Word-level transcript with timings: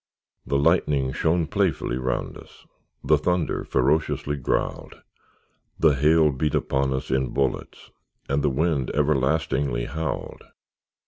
The 0.47 0.57
lightning 0.57 1.13
shone 1.13 1.45
playfully 1.45 1.97
round 1.99 2.35
us; 2.35 2.65
The 3.03 3.19
thunder 3.19 3.63
ferociously 3.63 4.35
growled; 4.35 4.95
The 5.79 5.93
hail 5.93 6.31
beat 6.31 6.55
upon 6.55 6.91
us 6.91 7.11
in 7.11 7.35
bullets; 7.35 7.91
And 8.27 8.41
the 8.43 8.49
wind 8.49 8.89
everlastingly 8.95 9.85
howled. 9.85 10.41